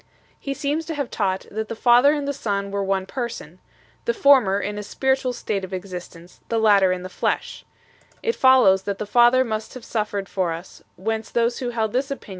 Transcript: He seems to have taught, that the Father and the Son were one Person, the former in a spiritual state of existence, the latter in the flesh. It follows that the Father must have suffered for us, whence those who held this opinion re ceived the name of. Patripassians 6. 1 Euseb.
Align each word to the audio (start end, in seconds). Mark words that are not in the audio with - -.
He 0.39 0.55
seems 0.55 0.85
to 0.87 0.95
have 0.95 1.11
taught, 1.11 1.45
that 1.51 1.69
the 1.69 1.75
Father 1.75 2.11
and 2.15 2.27
the 2.27 2.33
Son 2.33 2.71
were 2.71 2.83
one 2.83 3.05
Person, 3.05 3.59
the 4.05 4.15
former 4.15 4.59
in 4.59 4.79
a 4.79 4.81
spiritual 4.81 5.31
state 5.31 5.63
of 5.63 5.75
existence, 5.75 6.39
the 6.49 6.57
latter 6.57 6.91
in 6.91 7.03
the 7.03 7.07
flesh. 7.07 7.63
It 8.23 8.35
follows 8.35 8.81
that 8.89 8.97
the 8.97 9.05
Father 9.05 9.43
must 9.43 9.75
have 9.75 9.85
suffered 9.85 10.27
for 10.27 10.53
us, 10.53 10.81
whence 10.95 11.29
those 11.29 11.59
who 11.59 11.69
held 11.69 11.93
this 11.93 12.09
opinion 12.09 12.09
re 12.09 12.09
ceived 12.09 12.09
the 12.09 12.09
name 12.09 12.09
of. 12.09 12.09
Patripassians 12.09 12.17
6. 12.17 12.27
1 12.27 12.29
Euseb. 12.29 12.29